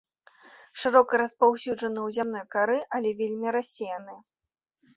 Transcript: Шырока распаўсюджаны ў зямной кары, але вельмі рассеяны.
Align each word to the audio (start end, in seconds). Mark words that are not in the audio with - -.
Шырока 0.83 1.13
распаўсюджаны 1.23 1.99
ў 2.07 2.17
зямной 2.17 2.45
кары, 2.55 2.79
але 2.99 3.09
вельмі 3.23 3.47
рассеяны. 3.57 4.15